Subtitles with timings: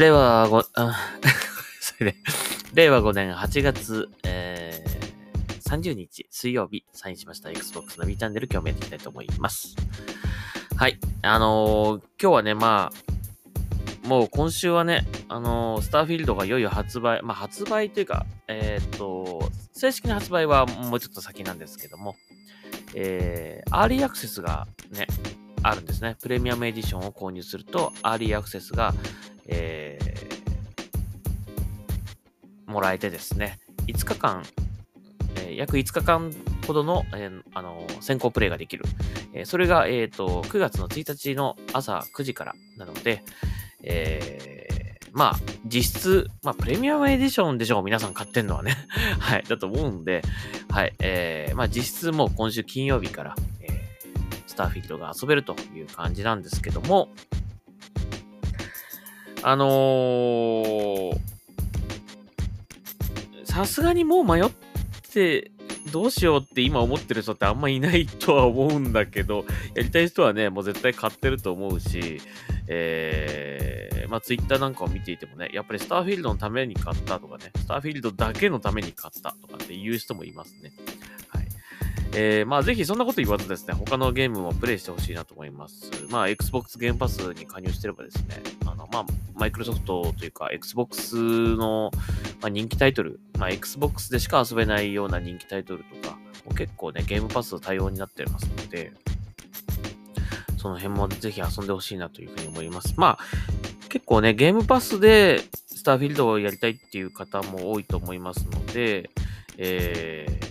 [0.00, 0.96] 令和5、あ、
[1.78, 2.18] それで、
[2.72, 9.76] 令和5年8月、えー、30日水曜日、サインしました Xbox の B チャンネル今日もやっていきたいと思います。
[10.74, 10.98] はい。
[11.20, 12.90] あのー今日はね、ま
[14.04, 22.16] あ、もう今週はね、あのースターフィールドがいよいよ発売、まあ発売というか、えーと、正式な発売はもうちょっと先なんですけども、
[22.94, 25.06] えー、アーリーアクセスがね、
[25.62, 26.16] あるんですね。
[26.22, 28.94] プレミアムエディションを購入すると、アーリーアクセスが、
[29.46, 30.30] えー
[32.70, 33.58] もらえてですね、
[33.88, 34.44] 5日間、
[35.36, 36.32] えー約5日間
[36.66, 38.84] ほどの、えーあの先行プレイができる。
[39.32, 43.22] えそれが、えっ、と、9月の1日の朝9時からなので、
[43.82, 48.76] えまあ、実質、まあ、プレミアムエディションでしょう、皆さん買ってんのはね。
[49.18, 50.22] はい、だと思うんで、
[50.68, 53.80] はい、えーまあ、実質もう今週金曜日から、えー
[54.46, 57.08] スターフィールドが遊べるという感じなんですけども、
[59.42, 61.30] あのー
[63.50, 64.50] さすがにもう迷っ
[65.12, 65.50] て、
[65.92, 72.20] どうしようって今思ってる人ってあんまいないとは思うんだけど、 やりたい人はね、もう絶対買ってると思うし、
[72.68, 80.72] えー、まあツイッターなんかを見ていてもね、やっぱりスターフィールドのために買ったとかね、スターフィールドだけのために買ったとかっていう人もいますね。
[82.12, 85.90] えー、まあぜひそんなこと言わずですね、他のゲームもプレイしてほしいなと思います。
[86.10, 91.92] まあ Xbox ゲームパスに加入してればですね、あの、まあ、マイクロソフトというか Xbox の、
[92.40, 96.18] まあ、人気タイトル、まあ Xbox でしか遊べないような人気タイトルとか、
[96.56, 98.92] 結構ね、ゲームパス対応になってますので、
[100.58, 102.94] その辺もぜひ遊んでほしいなというふうに思います。
[102.96, 109.10] まあ、結構ね、ゲームパスでスターフィールドをやりたいっていう方も多いと思いますので、
[109.56, 110.49] えー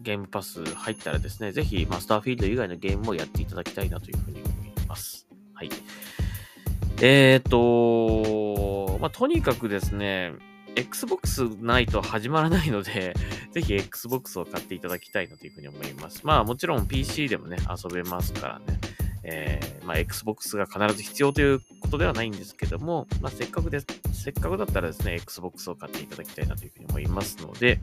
[0.00, 5.26] ゲームパス入ったらですね、ぜひ、まあ、スターフィールド以外のゲームもやっていただきたいなというふうに思います。
[5.54, 5.70] はい。
[7.00, 10.32] えーと、まあ、とにかくですね、
[10.76, 13.14] Xbox ないと始まらないので、
[13.52, 16.20] ぜひ Xbox を買っていただきたいなというふうに思います。
[16.24, 18.78] まあもちろん PC でもね、遊べますからね。
[19.24, 27.80] えー、まあ Xbox が必ず必要ということではないんですけども、まあせっかくです、せっかくだったらですね、Xbox を買っていただきたいなというふうに思いますので、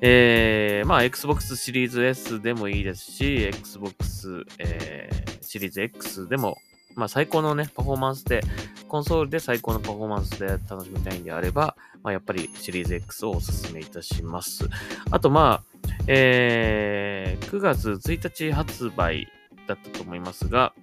[0.00, 6.58] えー、まあ Xbox シリーズ S でもいいですし、Xbox、えー、シリーズ X でも、
[6.94, 8.42] まあ最高のね、パフォーマンスで、
[8.88, 14.68] コンソールで最高のパフォーマンスで楽しみたいんであれば、まあ、やっぱりシリーズ X をお勧めいたします。
[15.10, 19.28] あと、まあ、えー、9月1日発売
[19.66, 20.74] だったと思いますが、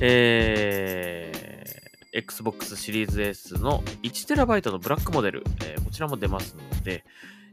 [0.00, 7.04] えー、Xbox シリーズ S の 1TB のブラックモデル、えーこちらも出ますので、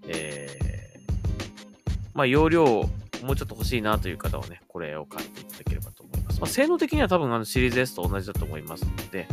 [0.07, 6.39] えー、まあ、容量もうちょっと欲しいなという方はね、これを買っていただければと思います。
[6.39, 9.27] まあ、性能的には多分あのシリーズ S と同じだと思いますので、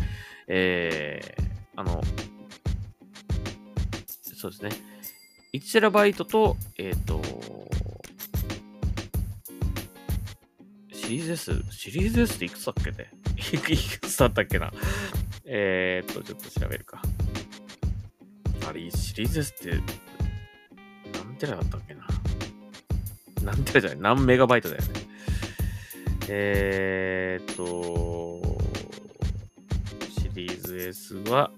[0.47, 2.03] えー、あの、
[4.35, 4.71] そうですね。
[5.55, 7.23] 1TB と、えっ、と、
[10.93, 13.11] シリーズ S、シリーズ S っていくつだっけね？
[13.49, 14.71] いくつだったっけな？
[15.47, 17.01] えっと、ちょっと調べるか。
[18.69, 19.81] あれ、シリーズ S って、
[21.39, 22.07] テラだったっけな
[23.43, 24.89] 何テラじゃない何メガバイトだよね。
[26.31, 28.59] えーっと、
[30.11, 31.51] シリーズ S は、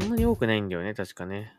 [0.00, 1.54] そんなに多くないんだよね、確かね。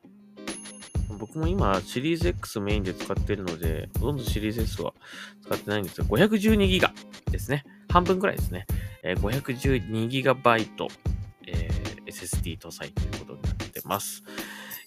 [1.17, 4.93] 僕も今、シリーズ X メインで使ってるので、ほとんどシリーズ S は
[5.41, 6.93] 使ってないんですが、512ギガ
[7.31, 7.63] ですね。
[7.89, 8.67] 半分くらいですね。
[9.03, 10.89] えー512ギガバイト、
[11.47, 13.16] えー SSD 搭載という
[13.87, 14.23] ます。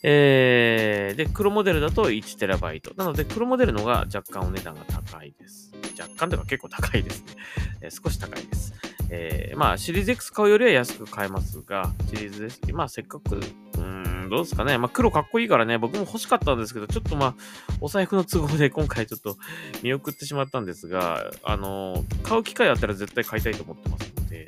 [0.02, 2.96] えー、で、黒モデルだと 1TB。
[2.96, 5.72] なので、黒モデルの方が若干お値段が高いです。
[5.98, 7.34] 若干というか結構高いですね。
[7.82, 8.72] えー少し高いです。
[9.10, 14.78] えーまあ、シリーズ X 買うよりは安く買えますが、シリーズ S、まあ、せっかく、うーん、どうですかね。
[14.78, 17.34] まあ、黒かっこいいからね、僕も欲しかったんですけど、ちょっとまあ、
[17.80, 19.36] お財布の都合で今回ちょっと
[19.82, 24.46] 見送ってしまったんですが、あのー買う機会あったら絶対買いたいと思ってますので、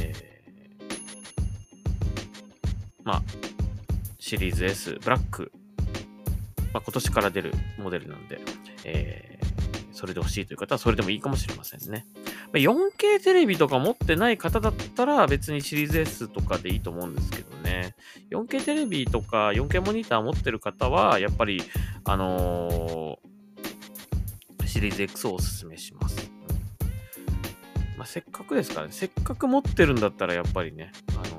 [0.00, 0.84] えー
[3.04, 3.22] まあ、
[4.26, 5.52] シリーズ S、ブラック、
[6.72, 8.40] まあ、今年から出るモデルなんで、
[8.84, 9.44] えー
[9.92, 12.04] それで欲しいという方はそれでもいいかもしれませんね。
[12.52, 17.94] 4K テレビとか持ってない方だったら別にシリーズ S とかでいいと思うんですけどね。
[18.30, 21.62] 4K テレビとか 4K モニター持ってる方は、やっぱり、
[22.04, 26.30] あのーシリーズ X をおすすめします。
[27.96, 31.33] まあ、せっかくですからね、せっかく持ってるんだったらやっぱりね、あの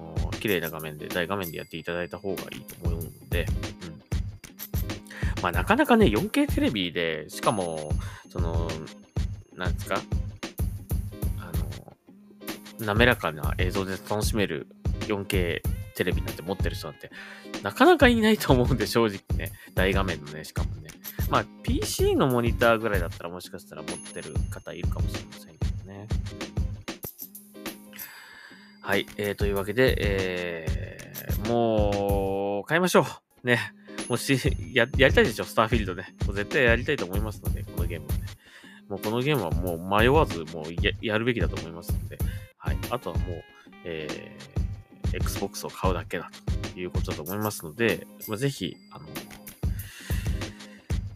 [0.46, 3.48] 綺麗な画面で、大画面でやっていただいた方がいいと思うので、
[5.38, 5.42] うん。
[5.42, 7.92] まあなかなかね、4K テレビで、しかも、
[8.30, 8.70] その、
[9.56, 10.00] なんですか、
[11.40, 11.52] あ
[12.78, 14.68] の滑らかな映像で楽しめる
[15.08, 15.62] 4K
[15.96, 17.10] テレビなんて持ってる人なんて、
[17.64, 19.52] なかなかいないと思うんで、正直ね。
[19.74, 20.92] 大画面のね、しかもね。
[21.32, 25.55] まあ、PC のモニターぐらいだったらもしかしたら持ってる方いるかもしれません
[28.86, 29.08] はい。
[29.18, 33.08] えー、というわけで、えー、もう、買いましょ
[33.44, 33.48] う。
[33.48, 33.74] ね。
[34.10, 34.40] もし、
[34.74, 36.14] や、やりたいでしょ、スターフィールドね。
[36.28, 38.20] もう絶対やりたいと思いますので、このゲームはね。
[38.88, 42.20] もうこのゲームはもう迷わず、もうややるべきだと思いますので、
[42.60, 42.78] はい。
[42.92, 43.44] あとはもう、
[43.86, 46.30] えー、Xbox を買うだけだ
[46.72, 49.06] ということだと思いますので、まあ、ぜひ、あの、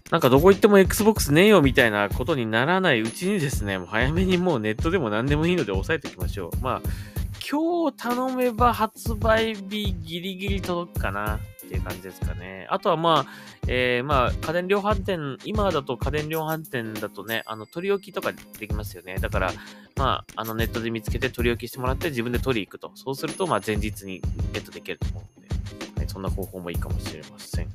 [0.09, 6.63] なんかどこ行っても Xbox ねえよみたいなことにならないうちにですね、もう早めにもうネットでも何でもいいので押さえておきましょう。
[6.63, 7.18] まあ、
[7.51, 12.67] 今日頼めば発売日ギリギリ届くかなっていう感じですかね。
[12.69, 13.31] あとはまあ、
[13.67, 19.15] えー、まあ、家電量販店、今だと家電量販店だとね、あの、取り置きとかできますよね。
[19.15, 19.51] だから、
[19.95, 22.91] まあ、あの、ネットで見つけて取り置きしてもらって自分で取り行くと。
[22.93, 24.21] そうすると、まあ、前日に
[24.53, 25.55] ゲットできると思うので、
[25.97, 27.67] はい、そんな方法もいいかもしれません。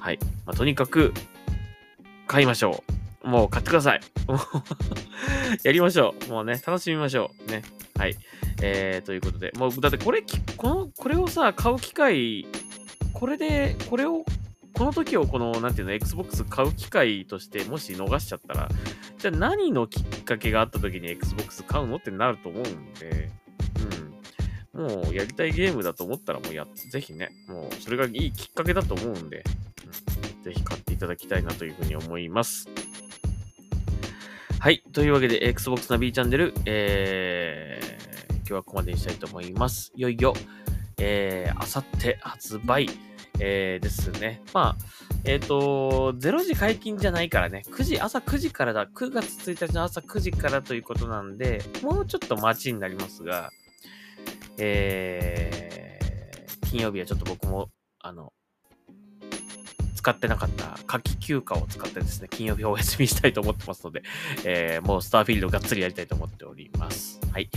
[0.00, 0.18] はい。
[0.44, 1.14] まあ、とにかく、
[2.26, 2.82] 買いましょ
[3.24, 3.28] う。
[3.28, 4.00] もう買ってください。
[5.62, 6.30] やりましょう。
[6.32, 7.50] もうね、楽しみましょう。
[7.52, 7.62] ね。
[7.98, 8.16] はい。
[8.62, 10.22] えー、ということで、もう、だってこれ、
[10.56, 12.46] この、これをさ、買う機会、
[13.12, 14.24] これで、これを、
[14.74, 18.68] この時をこの、なんていうの、Xbox 買う機会として、もし逃しちゃったら、
[19.18, 23.30] じゃあ何のきっかけがあった時に Xbox 買うのってなると思うんで、
[24.74, 24.86] うん。
[24.86, 29.42] もう、やりたいゲームだと思ったら、もうや、ぜひね、もう、それがいいきっかけだと思うんで、
[30.36, 32.68] うん、ぜひ買っていただきたいなというふうに思います。
[34.66, 34.82] はい。
[34.92, 39.92] というわけで、Xbox ナビチャンネル、えー、今日はここまでにしたいと思います。
[39.94, 40.34] いよいよ、
[40.98, 42.90] えー、あさって発売、
[43.38, 44.42] えー、ですね。
[44.52, 44.76] まあ、
[45.22, 53.52] えっ、ー、と、0時解禁じゃないからね、9時、朝9時からだ、9月1日の朝9時からということなんで、もうちょっと待ちになりますが、
[54.58, 57.70] えー、金曜日はちょっと僕も、
[58.00, 58.32] あの、
[60.06, 64.04] 使ってなかった夏季休暇を使ってですね、金曜日お休みしたいと思ってますので、
[64.46, 67.18] えー、もうスターフィールドがっつりやりたいと思っております。
[67.32, 67.50] はい。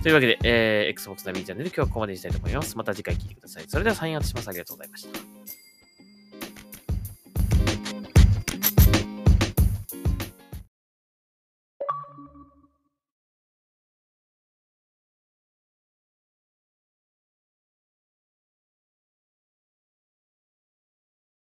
[0.00, 2.78] というわけで、えー、Xbox ナビチャンネル今日はここまでにしたいと思います。
[2.78, 3.64] また次回聞いてください。
[3.66, 4.48] それではサインアウトします。
[4.48, 5.37] ありがとうございました。